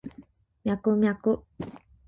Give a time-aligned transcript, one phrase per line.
[0.63, 1.43] ミャクミャク